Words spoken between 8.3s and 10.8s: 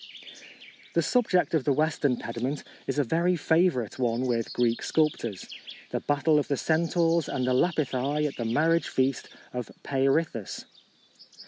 the marriage feast of Peirithous.